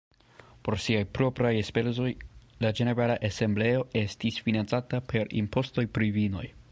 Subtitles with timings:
[0.67, 2.07] Por siaj propraj elspezoj,
[2.65, 6.47] la ĝenerala Asembleo estis financata per impostoj pri vinoj.